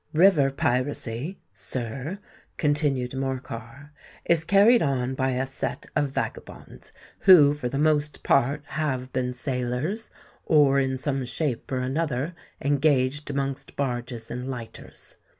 "River 0.13 0.49
piracy, 0.49 1.37
sir," 1.53 2.17
continued 2.57 3.11
Morcar, 3.13 3.91
"is 4.25 4.43
carried 4.43 4.81
on 4.81 5.13
by 5.13 5.29
a 5.29 5.45
set 5.45 5.85
of 5.95 6.09
vagabonds 6.09 6.91
who 7.19 7.53
for 7.53 7.69
the 7.69 7.77
most 7.77 8.23
part 8.23 8.63
have 8.69 9.13
been 9.13 9.31
sailors, 9.31 10.09
or 10.43 10.79
in 10.79 10.97
some 10.97 11.23
shape 11.23 11.71
or 11.71 11.81
another 11.81 12.33
engaged 12.63 13.29
amongst 13.29 13.75
barges 13.75 14.31
and 14.31 14.49
lighters. 14.49 15.17